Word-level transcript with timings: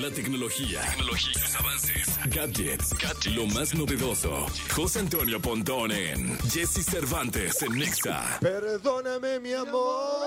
La 0.00 0.10
tecnología, 0.10 0.80
tecnología, 0.82 1.32
los 1.42 1.56
avances, 1.56 2.18
gadgets, 2.26 2.94
lo 3.26 3.46
más 3.46 3.74
novedoso. 3.74 4.46
José 4.74 5.00
Antonio 5.00 5.40
Pontón 5.40 5.90
en 5.92 6.38
Jesse 6.48 6.84
Cervantes 6.84 7.60
en 7.62 7.72
Nexa. 7.78 8.38
Perdóname, 8.40 9.40
mi 9.40 9.52
amor. 9.52 10.26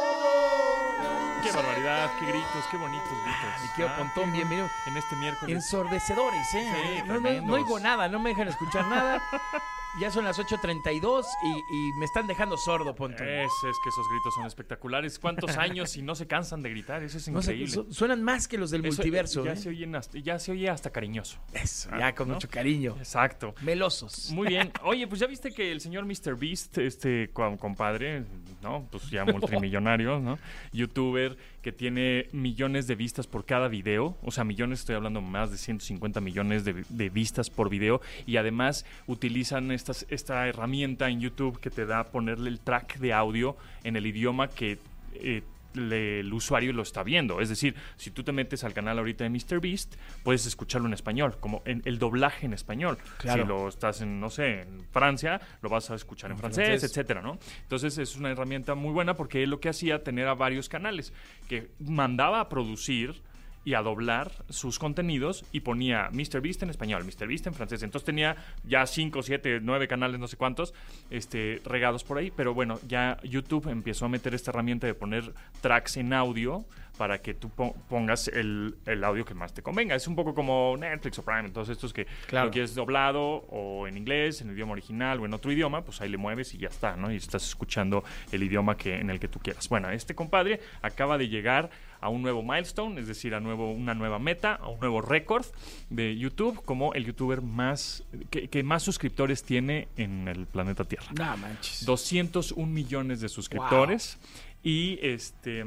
Qué 1.44 1.52
barbaridad, 1.52 2.12
qué 2.20 2.26
gritos, 2.28 2.64
qué 2.72 2.78
bonitos 2.78 3.08
gritos. 3.10 3.62
Mi 3.62 3.68
querido 3.76 3.90
Ah, 3.90 3.98
Pontón, 3.98 4.26
qué- 4.32 4.38
bienvenido. 4.38 4.70
En 4.88 4.98
este 4.98 5.16
miércoles. 5.16 5.56
Ensordecedores, 5.56 6.54
¿eh? 6.54 6.72
Sí, 6.72 7.02
no, 7.08 7.20
no, 7.20 7.42
no 7.42 7.54
oigo 7.54 7.80
nada, 7.80 8.08
no 8.10 8.20
me 8.20 8.30
dejan 8.30 8.50
escuchar 8.50 8.86
nada. 8.88 9.22
Ya 10.02 10.10
son 10.10 10.26
las 10.26 10.40
8.32 10.40 11.24
y, 11.44 11.50
y 11.50 11.94
me 12.00 12.06
están 12.06 12.26
dejando 12.26 12.58
sordo, 12.58 12.96
Pontón. 12.96 13.28
Es, 13.28 13.46
es 13.46 13.78
que 13.84 13.90
esos 13.90 14.10
gritos 14.10 14.34
son 14.34 14.46
espectaculares. 14.48 15.20
¿Cuántos 15.20 15.56
años 15.58 15.96
y 15.98 16.02
no 16.02 16.16
se 16.16 16.26
cansan 16.26 16.64
de 16.64 16.72
gritar? 16.72 17.04
Eso 17.04 17.20
es 17.20 17.28
No 17.30 17.44
sé, 17.44 17.52
increíble. 17.54 17.74
su- 17.74 17.94
suenan 17.94 18.24
más 18.24 18.48
que 18.48 18.58
los 18.58 18.72
del 18.72 18.84
Eso, 18.86 18.96
multiverso. 18.98 19.46
Ya, 19.46 19.52
¿eh? 19.54 19.56
se 19.56 19.70
oyen 19.70 19.96
hasta, 19.96 20.18
ya 20.18 20.40
se 20.40 20.52
oye 20.52 20.68
hasta 20.70 20.90
cariñoso. 20.90 21.38
Eso, 21.54 21.90
Ah, 21.92 22.00
ya 22.00 22.16
con 22.16 22.28
¿no? 22.28 22.34
mucho 22.34 22.50
cariño. 22.50 22.96
Exacto. 22.98 23.54
Melosos. 23.62 24.32
Muy 24.32 24.48
bien. 24.48 24.72
Oye, 24.84 25.08
pues 25.08 25.20
ya 25.22 25.28
viste 25.28 25.52
que 25.52 25.72
el 25.72 25.80
señor 25.80 26.06
Mr. 26.06 26.36
Beast, 26.38 26.78
este 26.80 27.30
co- 27.32 27.56
compadre, 27.58 28.24
¿no? 28.64 28.88
Pues 28.92 29.10
ya 29.12 29.26
multimillonario, 29.26 30.20
¿no? 30.20 30.40
Youtuber 30.72 31.38
que 31.62 31.72
tiene 31.72 32.28
millones 32.34 32.88
de 32.88 32.96
vistas 32.96 33.26
por 33.28 33.46
cada 33.46 33.68
video. 33.70 34.18
O 34.24 34.32
sea, 34.32 34.44
millones, 34.44 34.80
estoy 34.80 34.96
hablando 34.96 35.22
más 35.22 35.52
de 35.52 35.58
150 35.58 36.20
millones 36.20 36.66
de, 36.66 36.84
de 36.90 37.10
vistas 37.10 37.50
por 37.50 37.70
video. 37.70 38.02
Y 38.26 38.36
además 38.38 38.86
utilizan 39.08 39.72
estas, 39.84 40.06
esta 40.10 40.48
herramienta 40.48 41.10
en 41.10 41.20
YouTube 41.20 41.60
que 41.60 41.70
te 41.70 41.86
da 41.86 42.06
ponerle 42.06 42.50
el 42.50 42.60
track 42.62 42.98
de 43.00 43.12
audio 43.14 43.58
en 43.84 43.96
el 43.98 44.06
idioma 44.06 44.48
que 44.48 44.78
eh, 45.16 45.44
le- 45.74 46.20
el 46.22 46.32
usuario 46.34 46.72
lo 46.72 46.84
está 46.84 47.04
viendo. 47.04 47.42
Es 47.42 47.50
decir, 47.50 47.76
si 47.98 48.12
tú 48.12 48.24
te 48.24 48.32
metes 48.32 48.64
al 48.64 48.74
canal 48.74 48.98
ahorita 49.00 49.24
de 49.26 49.30
MrBeast, 49.30 49.96
puedes 50.24 50.46
escucharlo 50.46 50.88
en 50.88 50.94
español, 50.94 51.36
como 51.40 51.62
en 51.66 51.82
el 51.86 52.00
doblaje 52.00 52.46
en 52.46 52.54
español. 52.54 52.98
Claro. 53.18 53.42
Si 53.44 53.48
lo 53.50 53.68
estás 53.68 54.00
en, 54.02 54.20
no 54.22 54.30
sé, 54.30 54.62
en 54.62 54.86
Francia, 54.92 55.42
lo 55.62 55.70
vas 55.70 55.90
a 55.92 55.96
escuchar 55.96 56.30
en, 56.32 56.36
En 56.38 56.40
francés, 56.40 56.66
francés. 56.68 56.90
etcétera, 56.92 57.22
¿no? 57.22 57.38
Entonces 57.64 57.98
es 57.98 58.16
una 58.16 58.30
herramienta 58.32 58.76
muy 58.76 58.92
buena 58.92 59.16
porque 59.16 59.44
él 59.44 59.50
lo 59.50 59.60
que 59.60 59.70
hacía 59.70 60.04
tener 60.04 60.28
a 60.28 60.34
varios 60.36 60.70
canales 60.70 61.12
que 61.50 61.68
mandaba 61.80 62.40
a 62.40 62.48
producir 62.50 63.22
y 63.66 63.76
a 63.76 63.82
doblar 63.82 64.32
sus 64.50 64.78
contenidos 64.80 65.46
y 65.52 65.62
ponía 65.62 66.10
MrBeast 66.12 66.64
en 66.64 66.70
español, 66.70 67.04
MrBeast 67.06 67.48
en 67.48 67.54
francés. 67.54 67.84
Entonces 67.84 68.06
tenía 68.06 68.36
ya 68.66 68.86
5, 68.86 69.24
7, 69.24 69.60
9 69.62 69.88
canales, 69.88 70.20
no 70.20 70.28
sé 70.28 70.36
cuántos, 70.38 70.74
este, 71.10 71.62
regados 71.66 72.04
por 72.04 72.18
ahí. 72.18 72.32
Pero 72.36 72.54
bueno, 72.54 72.80
ya 72.88 73.18
YouTube 73.24 73.70
empezó 73.70 74.06
a 74.06 74.10
meter 74.10 74.34
esta 74.34 74.52
herramienta 74.52 74.88
de 74.88 74.94
poner 74.94 75.34
tracks 75.62 75.98
en 75.98 76.14
audio 76.14 76.66
para 76.98 77.20
que 77.24 77.34
tú 77.34 77.50
po- 77.50 77.76
pongas 77.90 78.28
el, 78.28 78.76
el 78.86 79.04
audio 79.04 79.26
que 79.26 79.34
más 79.34 79.52
te 79.54 79.64
convenga. 79.64 79.96
Es 79.96 80.08
un 80.08 80.16
poco 80.16 80.36
como 80.36 80.76
Netflix 80.78 81.18
o 81.20 81.26
Prime. 81.26 81.46
Entonces 81.46 81.76
estos 81.78 81.92
que 81.92 82.06
Claro. 82.28 82.48
lo 82.48 82.52
quieres 82.52 82.76
doblado 82.76 83.22
o 83.50 83.88
en 83.88 83.98
inglés, 83.98 84.42
en 84.42 84.50
el 84.50 84.54
idioma 84.56 84.74
original 84.74 85.20
o 85.20 85.26
en 85.26 85.34
otro 85.34 85.52
idioma, 85.52 85.84
pues 85.84 86.02
ahí 86.02 86.10
le 86.10 86.18
mueves 86.18 86.54
y 86.54 86.60
ya 86.60 86.68
está, 86.68 86.96
¿no? 86.96 87.12
Y 87.12 87.16
estás 87.16 87.48
escuchando 87.48 88.04
el 88.32 88.44
idioma 88.44 88.78
que, 88.78 89.00
en 89.00 89.10
el 89.10 89.20
que 89.20 89.28
tú 89.28 89.40
quieras. 89.40 89.68
Bueno, 89.70 89.90
este 89.90 90.14
compadre 90.14 90.60
acaba 90.84 91.18
de 91.18 91.30
llegar 91.30 91.72
a 92.04 92.10
un 92.10 92.22
nuevo 92.22 92.44
milestone, 92.44 93.00
es 93.00 93.08
decir, 93.08 93.34
a 93.34 93.40
nuevo, 93.40 93.72
una 93.72 93.94
nueva 93.94 94.20
meta, 94.20 94.56
a 94.56 94.68
un 94.68 94.80
nuevo 94.80 95.02
récord 95.02 95.46
de 95.90 96.18
YouTube 96.18 96.62
como 96.66 96.94
el 96.94 97.06
youtuber 97.06 97.42
más 97.42 98.04
que, 98.30 98.50
que 98.50 98.62
más 98.62 98.84
suscriptores 98.84 99.44
tiene 99.44 99.88
en 99.96 100.28
el 100.28 100.46
planeta 100.46 100.84
Tierra. 100.84 101.08
No 101.18 101.38
manches. 101.38 101.86
201 101.86 102.72
millones 102.72 103.22
de 103.22 103.30
suscriptores 103.30 104.20
y 104.64 105.00
este 105.02 105.64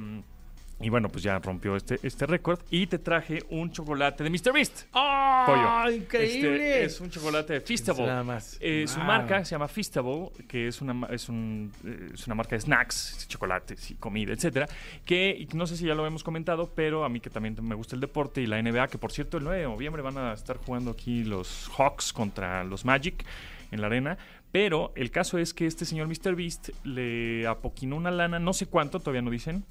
y 0.78 0.90
bueno, 0.90 1.08
pues 1.08 1.22
ya 1.24 1.38
rompió 1.38 1.74
este, 1.74 1.98
este 2.02 2.26
récord 2.26 2.60
y 2.70 2.86
te 2.86 2.98
traje 2.98 3.42
un 3.50 3.70
chocolate 3.72 4.22
de 4.24 4.30
MrBeast. 4.30 4.84
¡Oh! 4.92 5.44
Pollo. 5.46 5.90
¡Increíble! 5.96 6.82
Este 6.82 6.84
es 6.84 7.00
un 7.00 7.08
chocolate 7.10 7.54
de 7.54 7.60
Feastable. 7.62 8.06
Nada 8.06 8.22
más. 8.22 8.58
Eh, 8.60 8.84
Su 8.86 9.00
marca 9.00 9.42
se 9.44 9.52
llama 9.52 9.68
Feastable, 9.68 10.30
que 10.46 10.68
es 10.68 10.80
una, 10.82 10.92
ma- 10.92 11.06
es, 11.10 11.28
un, 11.30 11.72
eh, 11.84 12.10
es 12.12 12.26
una 12.26 12.34
marca 12.34 12.56
de 12.56 12.60
snacks, 12.60 13.26
chocolates 13.28 13.90
y 13.90 13.94
comida, 13.94 14.32
etcétera. 14.34 14.66
Que 15.06 15.48
no 15.54 15.66
sé 15.66 15.76
si 15.78 15.86
ya 15.86 15.94
lo 15.94 16.06
hemos 16.06 16.22
comentado, 16.22 16.70
pero 16.74 17.04
a 17.04 17.08
mí 17.08 17.20
que 17.20 17.30
también 17.30 17.56
me 17.62 17.74
gusta 17.74 17.94
el 17.94 18.00
deporte 18.00 18.42
y 18.42 18.46
la 18.46 18.60
NBA, 18.60 18.88
que 18.88 18.98
por 18.98 19.12
cierto 19.12 19.38
el 19.38 19.44
9 19.44 19.58
de 19.60 19.64
noviembre 19.64 20.02
van 20.02 20.18
a 20.18 20.34
estar 20.34 20.58
jugando 20.58 20.90
aquí 20.90 21.24
los 21.24 21.70
Hawks 21.76 22.12
contra 22.12 22.64
los 22.64 22.84
Magic 22.84 23.24
en 23.72 23.80
la 23.80 23.86
arena. 23.88 24.18
Pero 24.52 24.92
el 24.96 25.10
caso 25.10 25.38
es 25.38 25.52
que 25.52 25.66
este 25.66 25.84
señor 25.84 26.08
MrBeast 26.08 26.70
le 26.84 27.46
apoquinó 27.46 27.96
una 27.96 28.10
lana, 28.10 28.38
no 28.38 28.52
sé 28.52 28.66
cuánto, 28.66 29.00
todavía 29.00 29.20
no 29.22 29.30
dicen, 29.30 29.64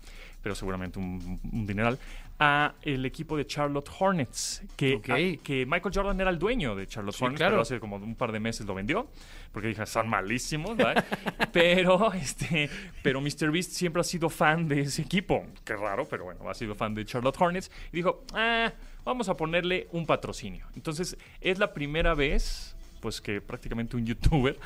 pero 0.44 0.54
seguramente 0.54 1.00
un, 1.00 1.40
un 1.52 1.66
dineral, 1.66 1.98
a 2.38 2.76
el 2.82 3.06
equipo 3.06 3.38
de 3.38 3.48
Charlotte 3.48 3.90
Hornets, 3.98 4.62
que, 4.76 5.02
a- 5.08 5.42
que 5.44 5.66
Michael 5.66 5.96
Jordan 5.96 6.20
era 6.20 6.30
el 6.30 6.38
dueño 6.38 6.76
de 6.76 6.86
Charlotte 6.86 7.16
Sí, 7.16 7.24
Hornets, 7.24 7.40
claro. 7.40 7.54
pero 7.54 7.62
hace 7.62 7.80
como 7.80 7.96
un 7.96 8.14
par 8.16 8.32
de 8.34 8.40
meses 8.42 8.66
lo 8.68 8.76
vendió, 8.76 9.08
porque 9.54 9.70
dije, 9.70 9.86
son 9.86 10.08
malísimos, 10.10 10.76
¿verdad? 10.78 11.04
pero, 11.54 12.12
este, 12.14 12.70
pero 13.02 13.22
MrBeast 13.22 13.72
siempre 13.72 14.02
ha 14.02 14.04
sido 14.04 14.30
fan 14.30 14.68
de 14.68 14.82
ese 14.82 15.02
equipo. 15.02 15.46
Qué 15.64 15.76
raro, 15.78 16.06
pero 16.08 16.26
bueno, 16.26 16.48
ha 16.50 16.54
sido 16.54 16.76
fan 16.76 16.94
de 16.94 17.06
Charlotte 17.06 17.38
Hornets. 17.40 17.72
Y 17.94 17.96
dijo, 17.98 18.24
ah, 18.34 18.72
vamos 19.06 19.30
a 19.30 19.38
ponerle 19.38 19.88
un 19.94 20.06
patrocinio. 20.06 20.68
Entonces, 20.76 21.18
es 21.40 21.58
la 21.58 21.74
primera 21.74 22.14
vez, 22.16 22.75
pues, 23.06 23.22
que 23.22 23.40
prácticamente 23.40 23.96
un 23.96 24.04
youtuber 24.04 24.58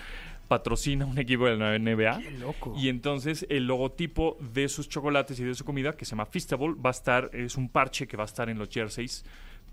patrocina 0.48 1.06
un 1.06 1.18
equipo 1.20 1.46
de 1.46 1.58
la 1.58 1.78
NBA. 1.78 2.22
¡Qué 2.22 2.32
loco! 2.32 2.74
Y 2.78 2.88
entonces 2.88 3.46
el 3.50 3.68
logotipo 3.68 4.38
de 4.40 4.70
sus 4.70 4.88
chocolates 4.88 5.38
y 5.40 5.44
de 5.44 5.54
su 5.54 5.66
comida, 5.66 5.98
que 5.98 6.06
se 6.06 6.12
llama 6.12 6.26
Feastable, 6.26 6.74
va 6.74 6.90
a 6.90 6.92
estar, 6.92 7.30
es 7.34 7.58
un 7.58 7.68
parche 7.68 8.08
que 8.08 8.16
va 8.16 8.24
a 8.24 8.26
estar 8.26 8.50
en 8.50 8.58
los 8.58 8.70
jerseys 8.70 9.26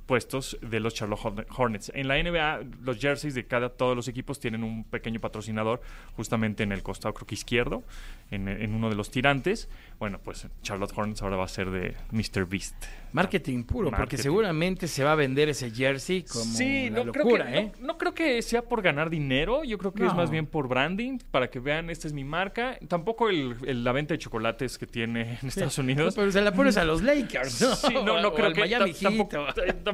puestos 0.07 0.57
de 0.63 0.81
los 0.81 0.95
Charlotte 0.95 1.19
Horn- 1.21 1.47
Hornets. 1.57 1.91
En 1.95 2.09
la 2.09 2.23
NBA, 2.23 2.61
los 2.83 2.99
jerseys 2.99 3.35
de 3.35 3.47
cada 3.47 3.69
todos 3.71 3.95
los 3.97 4.09
equipos 4.09 4.39
tienen 4.41 4.63
un 4.65 4.85
pequeño 4.85 5.21
patrocinador 5.21 5.81
justamente 6.17 6.63
en 6.63 6.73
el 6.73 6.83
costado, 6.83 7.13
creo 7.15 7.27
que 7.27 7.35
izquierdo, 7.35 7.83
en, 8.31 8.49
en 8.49 8.75
uno 8.75 8.89
de 8.89 8.95
los 8.97 9.11
tirantes. 9.11 9.69
Bueno, 9.99 10.21
pues 10.23 10.47
Charlotte 10.63 10.93
Hornets 10.95 11.23
ahora 11.23 11.37
va 11.37 11.45
a 11.45 11.49
ser 11.49 11.71
de 11.71 11.95
Mr. 12.13 12.47
Beast. 12.47 12.75
Marketing 13.13 13.65
puro, 13.65 13.91
porque 13.91 14.19
seguramente 14.19 14.89
se 14.89 15.03
va 15.03 15.13
a 15.13 15.15
vender 15.15 15.49
ese 15.49 15.71
jersey 15.71 16.23
como 16.23 16.45
sí, 16.45 16.89
una 16.91 17.05
no 17.05 17.13
creo, 17.13 17.27
que, 17.27 17.35
¿eh? 17.59 17.73
no, 17.81 17.87
no 17.87 17.99
creo 17.99 18.13
que 18.13 18.43
sea 18.43 18.61
por 18.63 18.83
ganar 18.83 19.09
dinero, 19.09 19.65
yo 19.65 19.79
creo 19.79 19.93
que 19.95 20.05
es 20.05 20.13
más 20.15 20.31
bien 20.31 20.47
por 20.47 20.69
branding, 20.69 21.19
para 21.31 21.49
que 21.49 21.59
vean, 21.59 21.89
esta 21.89 22.07
es 22.09 22.13
mi 22.13 22.25
marca. 22.25 22.79
Tampoco 22.89 23.31
el, 23.31 23.57
el- 23.67 23.85
la 23.85 23.93
venta 23.93 24.13
de 24.13 24.19
chocolates 24.19 24.77
que 24.77 24.87
tiene 24.87 25.39
en 25.41 25.49
Estados 25.49 25.79
Unidos. 25.79 26.15
pero 26.17 26.31
se 26.31 26.43
la 26.43 26.53
pones 26.53 26.77
a 26.77 26.85
los 26.85 27.01
Lakers, 27.07 27.63
¿no? 27.63 27.75
Sí, 27.77 27.95
no, 27.95 28.21
no 28.21 28.29
o 28.29 28.35
creo 28.35 28.47
al 28.47 28.53
que 28.53 28.61
Miami 28.61 28.93
Heat, 28.93 29.33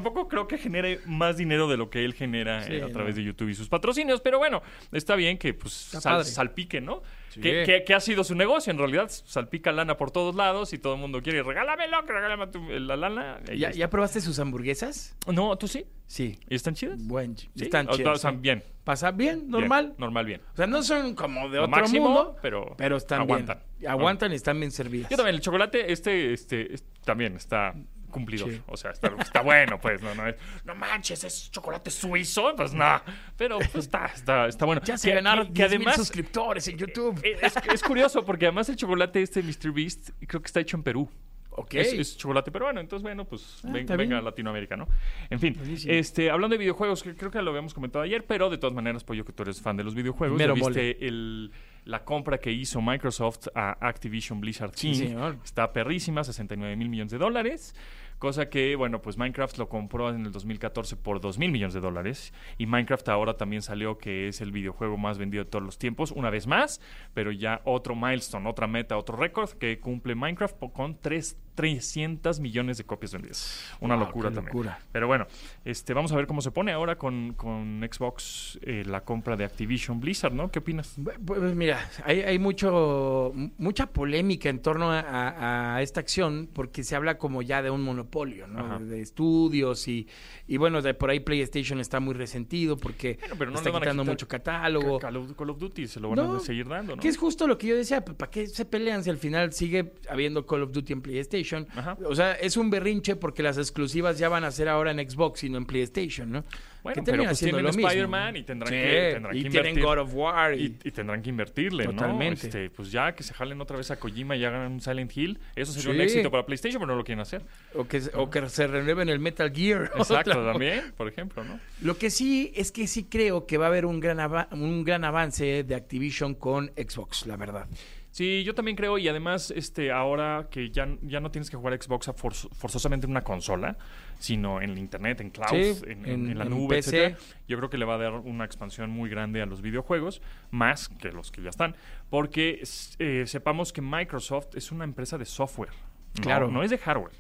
tampoco, 0.03 0.23
eh, 0.23 0.27
creo 0.31 0.47
que 0.49 0.59
genere 0.59 1.01
más 1.07 1.37
dinero 1.37 1.69
de 1.69 1.77
lo 1.77 1.91
que 1.91 2.05
él 2.05 2.15
genera 2.15 2.63
Sí, 2.63 2.75
eh, 2.75 2.83
a 2.83 2.89
través 2.89 3.15
no. 3.15 3.21
de 3.21 3.25
YouTube 3.27 3.49
y 3.51 3.55
sus 3.55 3.69
patrocinios, 3.69 4.21
pero 4.21 4.39
bueno, 4.39 4.63
está 4.93 5.15
bien 5.17 5.39
que 5.39 5.55
pues 5.55 5.73
sal- 5.73 6.25
salpique, 6.25 6.81
¿no? 6.81 7.03
Sí. 7.29 7.41
Que, 7.41 7.63
que- 7.65 7.85
que 7.85 7.95
ha 7.95 8.01
sido 8.01 8.25
su 8.25 8.35
negocio, 8.35 8.71
en 8.71 8.79
realidad 8.79 9.09
salpica 9.11 9.73
lana 9.73 9.97
por 9.97 10.11
todos 10.11 10.35
lados 10.35 10.73
y 10.75 10.79
todo 10.79 10.95
el 10.95 11.01
mundo 11.01 11.23
quiere 11.23 11.43
regálamelo, 11.43 12.05
que 12.05 12.13
regálame 12.13 12.47
tu- 12.49 12.69
la 12.69 12.97
lana. 12.97 13.39
¿Ya, 13.47 13.69
está. 13.69 13.79
¿Ya 13.79 13.89
probaste 13.89 14.21
sus 14.21 14.39
hamburguesas? 14.39 15.17
No, 15.27 15.57
¿tú 15.57 15.67
sí? 15.67 15.87
Sí. 16.07 16.39
¿Y 16.51 16.55
están 16.57 16.75
chidas? 16.75 17.03
Buen, 17.03 17.39
¿Sí? 17.39 17.49
están 17.57 17.89
O- 17.89 17.93
o 17.93 17.97
chidas. 17.97 18.21
sea, 18.21 18.33
sí. 18.33 18.37
bien. 18.39 18.63
¿Pasa 18.85 19.13
bien? 19.13 19.39
bien, 19.39 19.51
¿Normal? 19.51 19.95
normal, 19.97 20.27
bien. 20.27 20.41
O 20.53 20.57
sea, 20.57 20.67
no 20.67 20.83
son 20.83 21.15
como 21.15 21.49
de 21.49 21.57
Lo 21.59 21.65
otro 21.65 21.77
máximo, 21.77 22.05
mundo, 22.09 22.37
pero 22.43 22.75
pero 22.77 22.97
están 22.99 23.21
aguantan. 23.23 23.63
bien. 23.79 23.91
Aguantan 23.93 24.33
y 24.33 24.35
están 24.35 24.59
bien 24.59 24.73
servidas. 24.73 25.09
Yo 25.11 25.17
también, 25.17 25.37
el 25.37 25.41
chocolate, 25.41 25.91
este, 25.93 26.33
este, 26.35 26.75
es- 26.75 26.85
también 27.05 27.37
está 27.37 27.75
cumplidor. 28.13 28.53
Sí. 28.53 28.61
O 28.69 28.77
sea, 28.77 28.93
está, 28.93 29.13
está 29.19 29.41
bueno, 29.41 29.81
pues, 29.81 30.01
no, 30.01 30.15
no 30.15 30.29
es, 30.29 30.37
no 30.65 30.77
manches, 30.77 31.25
es 31.25 31.51
chocolate 31.51 31.91
suizo, 31.91 32.55
pues 32.57 32.73
no. 32.73 33.03
Pero 33.37 33.59
pues, 33.59 33.75
está, 33.75 34.07
está, 34.07 34.47
está 34.47 34.65
bueno. 34.65 34.81
Ya 34.85 34.97
se 34.97 35.09
Que- 35.09 35.15
ganaron 35.17 35.49
que, 35.49 35.53
10 35.55 35.71
que 35.73 35.79
mil 35.79 35.89
además, 35.89 35.97
suscriptores 36.07 36.69
en 36.69 36.79
YouTube. 36.79 37.21
eh, 37.25 37.39
es, 37.43 37.55
es 37.73 37.83
curioso 37.83 38.25
porque 38.25 38.47
además 38.47 38.69
el 38.69 38.77
chocolate 38.77 39.21
este 39.21 39.43
Mr. 39.43 39.73
Beast 39.73 40.11
creo 40.29 40.41
que 40.41 40.47
está 40.47 40.61
hecho 40.61 40.77
en 40.77 40.85
Perú. 40.85 41.09
ok. 41.51 41.75
Es, 41.75 41.93
es 41.93 42.17
chocolate 42.17 42.51
peruano, 42.53 42.81
entonces 42.81 43.03
bueno, 43.03 43.25
pues 43.25 43.61
Ah, 43.65 43.71
ven- 43.73 43.87
venga 43.87 44.19
a 44.19 44.23
Latinoamérica, 44.23 44.77
¿no? 44.77 44.87
En 45.29 45.41
fin, 45.41 45.55
Buenísimo. 45.59 45.93
este, 45.93 46.31
hablando 46.31 46.55
de 46.55 46.59
videojuegos, 46.59 47.03
que 47.03 47.15
creo 47.17 47.31
que 47.31 47.43
lo 47.43 47.51
habíamos 47.51 47.75
comentado 47.75 48.05
ayer, 48.05 48.25
pero 48.27 48.49
de 48.49 48.59
todas 48.59 48.75
maneras, 48.75 49.03
pues 49.05 49.17
yo 49.19 49.25
que 49.25 49.33
tú 49.33 49.43
eres 49.43 49.61
fan 49.61 49.77
de 49.77 49.85
los 49.85 49.95
videojuegos, 49.95 50.39
Mero 50.39 50.55
¿ya 50.55 50.61
mole. 50.63 50.83
viste 50.93 51.07
el, 51.07 51.51
la 51.85 52.05
compra 52.05 52.39
que 52.39 52.53
hizo 52.53 52.81
Microsoft 52.81 53.49
a 53.55 53.77
Activision 53.87 54.41
Blizzard 54.41 54.73
Sí, 54.75 54.93
King. 54.93 54.99
señor. 54.99 55.37
Está 55.45 55.73
perrísima, 55.73 56.23
69 56.25 56.77
mil 56.77 56.89
millones 56.89 57.13
de 57.13 57.19
dólares. 57.19 57.75
Cosa 58.19 58.49
que, 58.49 58.77
bueno, 58.77 59.03
pues 59.03 59.19
Minecraft 59.19 59.59
lo 59.59 59.69
compró 59.69 60.11
en 60.11 60.25
el 60.27 60.31
2014 60.31 60.95
por 60.97 61.21
2 61.21 61.39
mil 61.39 61.51
millones 61.51 61.75
de 61.75 61.81
dólares. 61.81 62.33
Y 62.57 62.67
Minecraft 62.67 63.09
ahora 63.09 63.37
también 63.37 63.63
salió 63.63 63.99
que 63.99 64.29
es 64.29 64.41
el 64.41 64.53
videojuego 64.53 64.97
más 64.97 65.19
vendido 65.19 65.43
de 65.43 65.51
todos 65.51 65.65
los 65.65 65.77
tiempos, 65.77 66.13
una 66.13 66.31
vez 66.31 66.47
más. 66.47 66.81
Pero 67.15 67.33
ya 67.33 67.63
otro 67.65 67.97
milestone, 67.97 68.49
otra 68.49 68.69
meta, 68.69 68.97
otro 68.97 69.17
récord 69.17 69.51
que 69.51 69.81
cumple 69.81 70.15
Minecraft 70.15 70.55
con 70.73 70.97
3 71.01 71.37
300 71.55 72.41
millones 72.41 72.79
de 72.79 72.85
copias 72.85 73.13
vendidas. 73.13 73.65
Una 73.81 73.95
Wow, 73.97 74.07
locura 74.07 74.31
también. 74.31 74.47
locura. 74.47 74.79
Pero 74.91 75.07
bueno, 75.07 75.27
este, 75.65 75.93
vamos 75.95 76.11
a 76.13 76.17
ver 76.17 76.27
cómo 76.27 76.41
se 76.41 76.51
pone 76.51 76.73
ahora 76.73 76.97
con, 76.97 77.35
con 77.35 77.87
Xbox 77.91 78.59
eh, 78.63 78.85
la 78.87 79.03
compra 79.03 79.37
de 79.37 79.45
Activision 79.45 80.01
Blizzard, 80.01 80.33
¿no? 80.33 80.51
¿Qué 80.51 80.61
opinas? 80.61 80.97
Pues 81.25 81.41
mira, 81.55 81.89
hay, 82.05 82.21
hay 82.21 82.39
mucho 82.39 83.33
mucha 83.59 83.87
polémica 83.87 84.49
en 84.49 84.61
torno 84.61 84.91
a, 84.91 85.79
esta 85.83 86.01
acción 86.01 86.49
porque 86.53 86.85
se 86.85 86.97
habla 86.97 87.19
como 87.19 87.43
ya 87.43 87.63
de 87.63 87.71
un 87.71 87.83
monopolio, 87.83 88.47
¿no? 88.47 88.61
Ajá. 88.61 88.79
De, 88.79 89.01
estudios 89.03 89.89
y, 89.89 90.07
y 90.47 90.57
bueno, 90.57 90.81
de 90.83 90.95
por 90.95 91.11
ahí 91.11 91.21
PlayStation 91.21 91.81
está 91.81 92.01
muy 92.01 92.15
resentido 92.15 92.77
porque 92.77 93.19
Bueno, 93.21 93.35
pero 93.39 93.51
no 93.51 93.57
está 93.59 93.73
quitando 93.73 94.05
mucho 94.05 94.27
catálogo. 94.29 94.99
Call 94.99 95.17
of, 95.17 95.33
Call 95.35 95.51
of 95.51 95.59
Duty 95.59 95.87
se 95.89 96.01
lo 96.01 96.09
van 96.11 96.17
No, 96.17 96.37
a 96.37 96.41
seguir 96.41 96.69
dando, 96.69 96.97
¿no? 96.97 97.03
Que 97.03 97.09
es 97.09 97.17
justo 97.17 97.47
lo 97.47 97.59
que 97.59 97.67
yo 97.67 97.77
decía, 97.77 98.05
¿para 98.05 98.31
qué 98.31 98.47
se 98.47 98.65
pelean 98.65 99.03
si 99.05 99.11
al 99.11 99.19
final 99.19 99.53
sigue 99.53 99.93
habiendo 100.09 100.47
Call 100.47 100.63
of 100.63 100.73
Duty 100.73 100.93
en 100.93 101.03
PlayStation? 101.03 101.42
Ajá. 101.75 101.97
O 102.05 102.15
sea, 102.15 102.33
es 102.35 102.57
un 102.57 102.71
berrinche 102.71 103.17
porque 103.17 103.43
las 103.43 103.59
exclusivas 103.59 104.19
ya 104.19 104.29
van 104.29 104.45
a 104.45 104.51
ser 104.51 104.69
ahora 104.69 104.91
en 104.91 104.99
Xbox 105.11 105.45
y 105.45 105.51
no 105.51 105.59
en 105.59 105.67
PlayStation, 105.67 106.31
¿no? 106.31 106.45
Bueno, 106.83 107.03
pero 107.05 107.23
pues 107.23 107.39
tienen. 107.39 107.65
Spider-Man 107.67 108.37
y 108.37 108.43
tendrán 108.43 108.69
Sí, 108.73 108.75
que, 108.81 109.11
tendrán 109.13 109.37
y 109.37 109.43
que 109.45 109.51
tienen 109.51 109.69
invertir. 109.79 109.85
God 109.85 109.99
of 109.99 110.15
War 110.15 110.59
y- 110.59 110.71
tendrán 110.71 111.23
que 111.23 111.31
invertirle, 111.31 111.85
Totalmente. 111.85 112.43
¿no? 112.43 112.47
Este, 112.49 112.71
pues 112.71 112.91
ya 112.91 113.15
que 113.15 113.23
se 113.23 113.33
jalen 113.35 113.61
otra 113.61 113.77
vez 113.77 113.91
a 113.93 113.97
Kojima 114.01 114.35
y 114.35 114.45
hagan 114.45 114.73
un 114.73 114.81
Silent 114.81 115.17
Hill, 115.17 115.39
eso 115.55 115.73
sería 115.73 115.91
un 115.93 116.01
éxito 116.01 116.31
para 116.33 116.45
PlayStation, 116.45 116.81
pero 116.81 116.91
no 116.93 116.99
lo 116.99 117.05
quieren 117.05 117.21
hacer. 117.21 117.43
O 117.75 117.87
que, 117.87 118.03
o 118.15 118.29
que 118.31 118.49
se 118.49 118.67
renueven 118.67 119.09
el 119.09 119.21
Metal 119.21 119.53
Gear. 119.55 119.93
Exacto, 119.97 120.33
también, 120.45 120.93
por 120.97 121.07
ejemplo, 121.07 121.45
¿no? 121.45 121.61
Lo 121.83 121.97
que 121.99 122.11
sí 122.11 122.53
es 122.57 122.73
que 122.73 122.89
sí 122.89 123.05
creo 123.05 123.47
que 123.47 123.59
va 123.59 123.67
a 123.67 123.69
haber 123.69 123.87
un 123.87 124.01
gran, 124.01 124.19
un 124.51 124.83
gran 124.85 125.05
avance 125.05 125.63
de 125.63 125.75
Activision 125.77 126.35
con 126.35 126.73
Xbox, 126.77 127.27
la 127.27 127.37
verdad. 127.37 127.69
Sí, 128.13 128.45
yo 128.45 128.55
también 128.55 128.77
creo, 128.77 128.99
y 128.99 129.09
además, 129.09 129.51
este, 129.57 129.91
ahora 129.91 130.47
que 130.51 130.71
ya, 130.71 130.87
ya 131.01 131.19
no 131.21 131.31
tienes 131.31 131.49
que 131.49 131.57
jugar 131.57 131.73
Xbox 131.83 132.09
a 132.09 132.15
forz- 132.15 132.47
forzosamente 132.53 133.07
en 133.07 133.11
una 133.11 133.23
consola, 133.25 133.79
sino 134.19 134.61
en 134.61 134.77
internet, 134.77 135.23
en 135.23 135.31
cloud, 135.31 135.49
Sí, 135.49 135.83
en, 135.87 136.05
en- 136.05 136.07
en- 136.27 136.31
en 136.33 136.39
la 136.39 136.45
en 136.45 136.51
nube, 136.51 136.77
PC. 136.77 137.07
etcétera, 137.07 137.19
yo 137.49 137.57
creo 137.57 137.71
que 137.71 137.79
le 137.79 137.87
va 137.87 137.95
a 137.95 137.99
dar 137.99 138.13
una 138.13 138.45
expansión 138.45 138.91
muy 138.91 139.09
grande 139.09 139.41
a 139.41 139.47
los 139.47 139.63
videojuegos, 139.63 140.21
más 140.51 140.91
que 140.91 141.11
los 141.11 141.31
que 141.33 141.41
ya 141.43 141.49
están, 141.49 141.75
porque 142.11 142.63
eh, 142.99 143.25
sepamos 143.27 143.73
que 143.73 143.81
Microsoft 143.81 144.57
es 144.57 144.71
una 144.73 144.85
empresa 144.85 145.17
de 145.17 145.25
software, 145.25 145.71
¿no? 146.19 146.23
Claro. 146.23 146.49
no 146.51 146.63
es 146.63 146.71
de 146.71 146.77
hardware. 146.77 147.15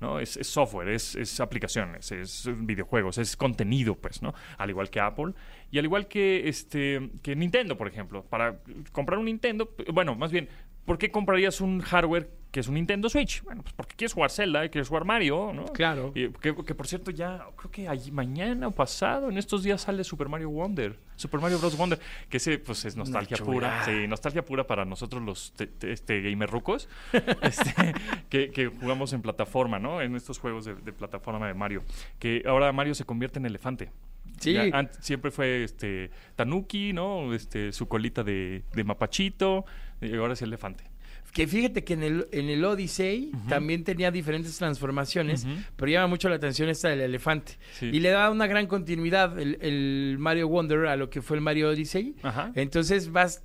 ¿No? 0.00 0.18
Es, 0.18 0.36
es 0.36 0.46
software, 0.46 0.88
es, 0.88 1.14
es 1.14 1.40
aplicaciones, 1.40 2.10
es 2.12 2.48
videojuegos, 2.58 3.18
es 3.18 3.36
contenido, 3.36 3.94
pues, 3.94 4.22
¿no? 4.22 4.34
Al 4.58 4.70
igual 4.70 4.90
que 4.90 5.00
Apple 5.00 5.34
y 5.70 5.78
al 5.78 5.84
igual 5.84 6.08
que 6.08 6.48
este 6.48 7.10
que 7.22 7.36
Nintendo, 7.36 7.76
por 7.76 7.88
ejemplo. 7.88 8.24
Para 8.24 8.60
comprar 8.92 9.18
un 9.18 9.26
Nintendo, 9.26 9.74
bueno, 9.92 10.14
más 10.14 10.32
bien, 10.32 10.48
¿por 10.84 10.98
qué 10.98 11.10
comprarías 11.10 11.60
un 11.60 11.80
hardware 11.80 12.30
que 12.50 12.58
es 12.60 12.66
un 12.66 12.74
Nintendo 12.74 13.08
Switch? 13.08 13.44
Bueno, 13.44 13.62
pues 13.62 13.72
porque 13.74 13.94
quieres 13.94 14.12
jugar 14.12 14.30
Zelda 14.32 14.64
y 14.64 14.70
quieres 14.70 14.88
jugar 14.88 15.04
Mario, 15.04 15.52
¿no? 15.54 15.66
Claro. 15.66 16.10
Y 16.16 16.30
que, 16.30 16.52
que, 16.64 16.74
por 16.74 16.88
cierto 16.88 17.12
ya, 17.12 17.46
creo 17.56 17.70
que 17.70 17.88
allí, 17.88 18.10
mañana 18.10 18.66
o 18.66 18.72
pasado, 18.72 19.28
en 19.30 19.38
estos 19.38 19.62
días 19.62 19.82
sale 19.82 20.02
Super 20.02 20.28
Mario 20.28 20.50
Wonder, 20.50 20.98
Super 21.14 21.40
Mario 21.40 21.60
Bros. 21.60 21.76
Wonder, 21.76 22.00
que 22.28 22.38
ese 22.38 22.58
pues 22.58 22.84
es 22.84 22.96
nostalgia 22.96 23.36
pura, 23.36 23.84
sí, 23.84 24.08
nostalgia 24.08 24.44
pura 24.44 24.66
para 24.66 24.84
nosotros 24.84 25.22
los 25.22 25.52
te- 25.52 25.68
te- 25.68 25.92
este, 25.92 26.22
gamer 26.22 26.50
rucos, 26.50 26.88
este, 27.42 27.94
que, 28.28 28.50
que 28.50 28.66
jugamos 28.66 29.12
en 29.12 29.22
plataforma, 29.22 29.78
¿no? 29.78 30.02
En 30.02 30.16
estos 30.16 30.38
juegos 30.40 30.64
de, 30.64 30.74
de 30.74 30.92
plataforma 30.92 31.46
de 31.46 31.54
Mario, 31.54 31.84
que 32.18 32.42
ahora 32.46 32.72
Mario 32.72 32.94
se 32.96 33.04
convierte 33.04 33.38
en 33.38 33.46
elefante. 33.46 33.92
Sí. 34.40 34.54
Ya, 34.54 34.90
siempre 35.00 35.30
fue 35.30 35.62
este 35.62 36.10
Tanuki, 36.34 36.92
¿no? 36.92 37.32
Este, 37.32 37.72
su 37.72 37.86
colita 37.86 38.24
de, 38.24 38.64
de 38.74 38.84
mapachito, 38.84 39.64
y 40.00 40.16
ahora 40.16 40.32
es 40.32 40.42
elefante. 40.42 40.90
Que 41.32 41.46
fíjate 41.46 41.84
que 41.84 41.92
en 41.92 42.02
el, 42.02 42.26
en 42.32 42.48
el 42.48 42.64
Odyssey 42.64 43.30
también 43.48 43.84
tenía 43.84 44.10
diferentes 44.10 44.58
transformaciones, 44.58 45.46
pero 45.76 45.88
llama 45.88 46.08
mucho 46.08 46.28
la 46.28 46.34
atención 46.34 46.68
esta 46.68 46.88
del 46.88 47.02
elefante. 47.02 47.52
Sí. 47.78 47.86
Y 47.86 48.00
le 48.00 48.10
da 48.10 48.30
una 48.30 48.48
gran 48.48 48.66
continuidad 48.66 49.38
el, 49.38 49.56
el 49.60 50.16
Mario 50.18 50.48
Wonder 50.48 50.86
a 50.86 50.96
lo 50.96 51.08
que 51.08 51.22
fue 51.22 51.36
el 51.36 51.40
Mario 51.40 51.68
Odyssey. 51.68 52.16
Ajá. 52.22 52.50
Entonces, 52.56 53.12
vas, 53.12 53.44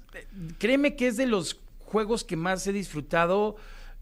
créeme 0.58 0.96
que 0.96 1.06
es 1.06 1.18
de 1.18 1.28
los 1.28 1.62
juegos 1.78 2.24
que 2.24 2.36
más 2.36 2.66
he 2.66 2.74
disfrutado 2.74 3.56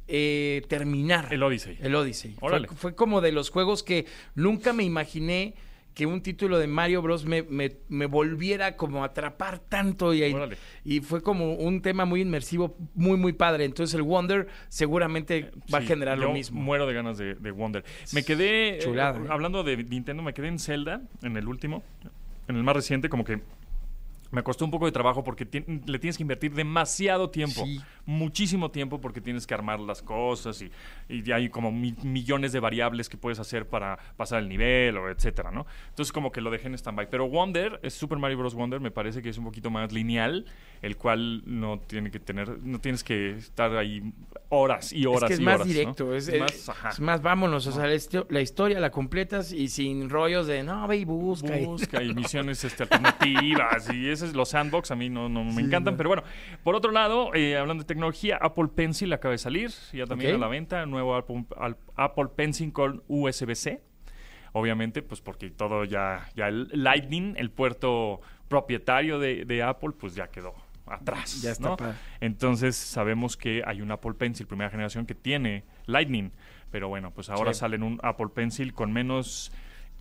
eh, 0.08 0.62
terminar. 0.70 1.28
El 1.32 1.44
Odyssey. 1.44 1.78
El 1.82 1.94
Odyssey. 1.96 2.38
Fue 2.76 2.96
como 2.96 3.20
de 3.20 3.34
los 3.34 3.50
juegos 3.50 3.84
que 3.84 4.06
nunca 4.34 4.72
me 4.72 4.84
imaginé 4.84 5.56
que 5.94 6.06
un 6.06 6.22
título 6.22 6.58
de 6.60 6.68
Mario 6.68 7.02
Bros. 7.02 7.26
me, 7.26 7.44
me- 7.44 7.78
me 7.90 8.06
volviera 8.08 8.76
como 8.76 9.04
a 9.04 9.08
atrapar 9.08 9.60
tanto 9.60 10.14
y, 10.14 10.24
Órale. 10.34 10.58
y 10.84 11.02
fue 11.02 11.22
como 11.22 11.54
un 11.54 11.82
tema 11.82 12.06
muy 12.06 12.22
inmersivo, 12.22 12.76
muy, 12.96 13.18
muy 13.18 13.34
padre. 13.34 13.66
Entonces 13.66 13.94
el 13.96 14.02
Wonder 14.02 14.48
seguramente 14.70 15.52
va 15.74 15.78
a 15.80 15.82
generar 15.82 16.18
yo 16.18 16.26
lo 16.26 16.34
mismo. 16.34 16.60
Muero 16.62 16.88
de 16.88 16.94
ganas 16.94 17.18
de, 17.18 17.36
de 17.36 17.52
Wonder. 17.52 17.84
Me 18.14 18.24
quedé, 18.24 18.78
eh, 18.78 18.80
Chulada, 18.80 19.20
¿eh? 19.20 19.28
hablando 19.30 19.64
de 19.64 19.78
Nintendo, 19.78 20.24
me 20.24 20.34
quedé 20.34 20.48
en 20.48 20.60
Zelda, 20.60 21.02
en 21.22 21.38
el 21.38 21.48
último, 21.48 21.84
en 22.48 22.56
el 22.56 22.64
más 22.64 22.76
reciente, 22.76 23.08
como 23.10 23.24
que 23.24 23.42
me 24.32 24.42
costó 24.42 24.66
un 24.66 24.72
poco 24.72 24.88
de 24.88 24.92
trabajo 24.92 25.24
porque 25.24 25.46
le 25.46 26.00
tienes 26.00 26.18
que 26.18 26.24
invertir 26.24 26.56
demasiado 26.56 27.30
tiempo, 27.30 27.66
Sí. 27.66 27.80
Muchísimo 28.06 28.70
tiempo 28.72 29.00
porque 29.00 29.22
tienes 29.22 29.48
que 29.48 29.54
armar 29.54 29.80
las 29.80 30.02
cosas 30.02 30.62
y, 30.62 30.72
y 31.10 31.32
hay 31.32 31.50
como 31.50 31.72
mi- 31.72 31.96
millones 32.04 32.52
de 32.52 32.60
variables 32.60 33.08
que 33.10 33.18
puedes 33.18 33.40
hacer 33.40 33.68
para 33.68 33.98
pasar 34.18 34.40
el 34.40 34.50
nivel 34.50 34.98
o 34.98 35.10
etcétera, 35.10 35.52
¿no? 35.52 35.66
Entonces 35.90 36.12
como 36.12 36.32
que 36.32 36.42
lo 36.42 36.52
dejé 36.52 36.68
en 36.68 36.74
stand-by. 36.74 37.10
Pero 37.10 37.28
Wonder, 37.30 37.80
es 37.84 37.94
Super 37.94 38.18
Mario 38.18 38.38
Bros. 38.40 38.56
Wonder, 38.56 38.80
me 38.80 38.92
parece 38.92 39.22
que 39.22 39.30
es 39.30 39.38
un 39.38 39.46
poquito 39.46 39.70
más 39.70 39.92
lineal, 39.94 40.46
el 40.82 40.98
cual 40.98 41.44
no 41.46 41.80
tiene 41.80 42.12
que 42.12 42.20
tener, 42.20 42.60
no 42.64 42.80
tienes 42.80 43.04
que 43.04 43.32
estar 43.38 43.76
ahí 43.78 44.02
horas 44.50 44.92
y 44.92 45.06
horas 45.06 45.24
es 45.24 45.28
que 45.30 45.34
es 45.36 45.40
y 45.40 45.44
más 45.44 45.56
horas, 45.56 45.68
directo, 45.68 46.14
es, 46.16 46.28
Es 46.28 46.34
es- 46.36 46.40
más, 46.42 46.70
ajá. 46.70 46.90
es 46.90 47.00
más, 47.00 47.22
vámonos, 47.22 47.66
o 47.68 47.72
sea, 47.72 47.88
la, 47.88 47.94
histo- 47.96 48.28
la 48.30 48.42
historia 48.42 48.80
la 48.80 48.92
completas 48.92 49.52
y 49.54 49.70
sin 49.70 50.10
rollos 50.10 50.46
de 50.48 50.62
no, 50.64 50.86
ve 50.88 50.98
y 50.98 51.06
busca. 51.06 51.58
y- 51.58 51.66
busca 51.66 52.04
y 52.04 52.14
misiones 52.14 52.64
este, 52.66 52.84
alternativas 52.84 53.92
y 53.94 54.10
esos 54.10 54.34
los 54.34 54.50
sandbox 54.50 54.92
a 54.92 54.96
mí 54.96 55.10
no, 55.10 55.30
no 55.30 55.44
me 55.44 55.62
encantan 55.62 55.96
pero 55.98 56.10
bueno 56.10 56.24
por 56.64 56.76
otro 56.76 56.92
lado 56.92 57.34
eh, 57.34 57.58
hablando 57.58 57.84
de 57.84 57.88
tecnología 57.94 58.38
Apple 58.42 58.70
Pencil 58.76 59.14
acaba 59.14 59.32
de 59.34 59.38
salir 59.38 59.70
ya 59.92 60.06
también 60.06 60.36
a 60.36 60.38
la 60.40 60.48
venta 60.48 60.86
nuevo 60.86 61.16
Apple, 61.16 62.26
Pencil 62.36 62.74
con 62.74 63.04
USB-C 63.08 63.82
obviamente 64.54 65.02
pues 65.02 65.22
porque 65.22 65.50
todo 65.52 65.84
ya 65.86 66.28
ya 66.36 66.48
el 66.48 66.70
Lightning 66.74 67.36
el 67.38 67.50
puerto 67.52 68.22
propietario 68.48 69.20
de, 69.20 69.46
de 69.46 69.64
Apple 69.64 69.92
pues 70.00 70.16
ya 70.16 70.28
quedó 70.28 70.54
atrás 70.86 71.42
Ya 71.42 71.52
está 71.52 71.70
¿no? 71.70 71.78
entonces 72.20 72.76
sabemos 72.76 73.38
que 73.38 73.62
hay 73.66 73.82
un 73.82 73.92
Apple 73.92 74.14
Pencil 74.14 74.48
primera 74.48 74.70
generación 74.70 75.06
que 75.06 75.16
tiene 75.16 75.64
Lightning 75.86 76.32
pero 76.72 76.88
bueno 76.90 77.12
pues 77.12 77.30
ahora 77.30 77.54
Sí. 77.54 77.60
sale 77.60 77.78
un 77.78 78.00
Apple 78.04 78.30
Pencil 78.34 78.74
con 78.74 78.92
menos 78.92 79.52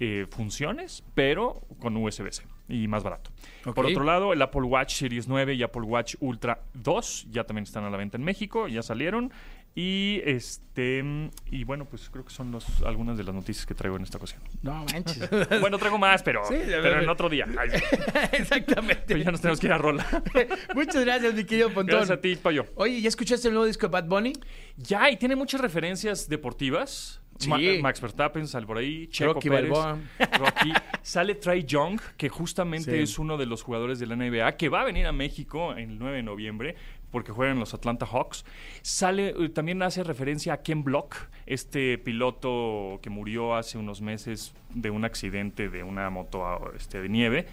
eh, 0.00 0.26
funciones, 0.30 1.04
pero 1.14 1.60
con 1.78 1.96
USB-C 1.96 2.42
y 2.72 2.88
más 2.88 3.02
barato. 3.02 3.30
Por 3.74 3.86
otro 3.86 4.02
lado, 4.04 4.32
el 4.32 4.40
Apple 4.42 4.62
Watch 4.62 4.94
Series 4.94 5.28
9 5.28 5.54
y 5.54 5.62
Apple 5.62 5.82
Watch 5.82 6.16
Ultra 6.20 6.62
2 6.74 7.26
ya 7.30 7.44
también 7.44 7.64
están 7.64 7.84
a 7.84 7.90
la 7.90 7.96
venta 7.96 8.16
en 8.16 8.24
México, 8.24 8.66
ya 8.68 8.82
salieron. 8.82 9.32
Y 9.74 10.20
este 10.26 11.02
y 11.50 11.64
bueno, 11.64 11.86
pues 11.86 12.10
creo 12.10 12.24
que 12.26 12.30
son 12.30 12.50
los, 12.50 12.82
algunas 12.82 13.16
de 13.16 13.24
las 13.24 13.34
noticias 13.34 13.64
que 13.64 13.72
traigo 13.74 13.96
en 13.96 14.02
esta 14.02 14.18
ocasión. 14.18 14.42
No 14.62 14.84
manches. 14.92 15.30
Bueno, 15.62 15.78
traigo 15.78 15.96
más, 15.96 16.22
pero, 16.22 16.44
Sí, 16.44 16.56
pero 16.66 17.00
en 17.00 17.08
otro 17.08 17.30
día. 17.30 17.46
Ay, 17.58 17.70
Exactamente. 18.32 19.04
pero 19.06 19.20
ya 19.20 19.30
nos 19.30 19.40
tenemos 19.40 19.60
que 19.60 19.66
ir 19.68 19.72
a 19.72 19.78
rola. 19.78 20.06
Muchas 20.74 21.02
gracias, 21.04 21.32
mi 21.34 21.44
querido 21.44 21.68
Pontón. 21.68 21.96
Gracias 21.96 22.18
a 22.18 22.20
ti, 22.20 22.36
Payo. 22.36 22.66
Oye, 22.74 23.00
¿ya 23.00 23.08
escuchaste 23.08 23.48
el 23.48 23.54
nuevo 23.54 23.66
disco 23.66 23.86
de 23.86 23.92
Bad 23.92 24.04
Bunny? 24.08 24.34
Ya, 24.76 25.10
y 25.10 25.16
tiene 25.16 25.36
muchas 25.36 25.60
referencias 25.62 26.28
deportivas. 26.28 27.22
Sí. 27.38 27.48
Ma- 27.48 27.58
Max 27.80 27.98
Verstappen 28.00 28.46
sale 28.46 28.66
por 28.66 28.76
ahí, 28.76 29.06
Checo 29.08 29.32
Rocky 29.34 29.48
Pérez, 29.48 29.70
Balboa. 29.70 29.98
Rocky. 30.38 30.72
Sale 31.02 31.34
Trey 31.34 31.64
Young, 31.64 32.00
que 32.16 32.28
justamente 32.28 32.92
Sí. 32.92 32.98
es 33.02 33.18
uno 33.18 33.36
de 33.36 33.46
los 33.46 33.62
jugadores 33.62 33.98
de 33.98 34.06
la 34.06 34.14
NBA, 34.16 34.56
que 34.56 34.68
va 34.68 34.82
a 34.82 34.84
venir 34.84 35.06
a 35.06 35.12
México 35.12 35.72
el 35.74 35.98
9 35.98 36.16
de 36.18 36.22
noviembre, 36.22 36.76
porque 37.10 37.32
juegan 37.32 37.58
los 37.58 37.74
Atlanta 37.74 38.06
Hawks. 38.06 38.44
Sale, 38.82 39.34
eh, 39.38 39.48
también 39.50 39.82
hace 39.82 40.02
referencia 40.04 40.54
a 40.54 40.62
Ken 40.62 40.82
Block, 40.84 41.16
este 41.46 41.98
piloto 41.98 43.00
que 43.02 43.10
murió 43.10 43.54
hace 43.54 43.78
unos 43.78 44.00
meses 44.00 44.54
de 44.70 44.90
un 44.90 45.04
accidente 45.04 45.68
de 45.68 45.82
una 45.82 46.08
moto 46.10 46.46
ah, 46.46 46.70
este, 46.76 47.02
de 47.02 47.08
nieve. 47.08 47.46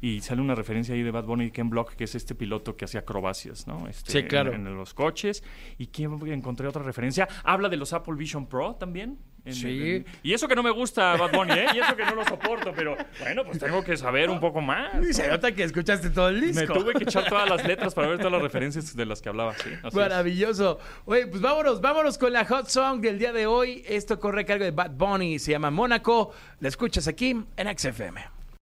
Y 0.00 0.20
sale 0.20 0.42
una 0.42 0.54
referencia 0.54 0.94
ahí 0.94 1.02
de 1.02 1.10
Bad 1.10 1.24
Bunny 1.24 1.44
y 1.46 1.50
Ken 1.50 1.70
Block, 1.70 1.94
que 1.94 2.04
es 2.04 2.14
este 2.14 2.34
piloto 2.34 2.76
que 2.76 2.84
hacía 2.84 3.00
acrobacias, 3.00 3.66
¿no? 3.66 3.88
Este, 3.88 4.12
Sí, 4.12 4.22
claro. 4.24 4.52
En, 4.52 4.66
en 4.66 4.76
los 4.76 4.92
coches. 4.92 5.42
¿Y 5.78 5.86
que 5.86 6.02
encontré 6.02 6.68
otra 6.68 6.82
referencia? 6.82 7.26
Habla 7.42 7.70
de 7.70 7.78
los 7.78 7.94
Apple 7.94 8.14
Vision 8.14 8.46
Pro 8.46 8.74
también. 8.74 9.18
En- 9.44 9.54
Sí. 9.54 9.96
en- 9.96 10.06
y 10.22 10.32
eso 10.32 10.48
que 10.48 10.54
no 10.56 10.62
me 10.62 10.70
gusta 10.70 11.16
Bad 11.16 11.32
Bunny, 11.32 11.52
¿eh? 11.52 11.66
Y 11.74 11.78
eso 11.78 11.94
que 11.94 12.04
no 12.04 12.14
lo 12.14 12.24
soporto, 12.24 12.72
pero 12.74 12.96
bueno, 13.20 13.44
pues 13.44 13.58
tengo 13.58 13.84
que 13.84 13.96
saber 13.96 14.30
un 14.30 14.40
poco 14.40 14.60
más. 14.60 15.04
Y 15.06 15.12
se 15.12 15.28
nota 15.28 15.52
que 15.52 15.64
escuchaste 15.64 16.10
todo 16.10 16.28
el 16.30 16.40
disco. 16.40 16.60
Me 16.74 16.80
tuve 16.80 16.94
que 16.94 17.04
echar 17.04 17.28
todas 17.28 17.48
las 17.48 17.64
letras 17.66 17.94
para 17.94 18.08
ver 18.08 18.16
todas 18.18 18.32
las 18.32 18.42
referencias 18.42 18.96
de 18.96 19.04
las 19.06 19.20
que 19.20 19.28
hablaba. 19.28 19.54
Sí. 19.54 19.70
Maravilloso. 19.92 20.78
Oye, 21.04 21.26
pues 21.26 21.42
vámonos, 21.42 21.80
vámonos 21.80 22.16
con 22.18 22.32
la 22.32 22.44
hot 22.46 22.68
song 22.68 23.00
del 23.00 23.18
día 23.18 23.32
de 23.32 23.46
hoy. 23.46 23.82
Esto 23.86 24.18
corre 24.18 24.42
a 24.42 24.44
cargo 24.46 24.64
de 24.64 24.70
Bad 24.70 24.92
Bunny, 24.92 25.38
se 25.38 25.50
llama 25.52 25.70
Mónaco. 25.70 26.32
La 26.60 26.68
escuchas 26.68 27.06
aquí 27.08 27.30
en 27.56 27.78
XFM. 27.78 28.33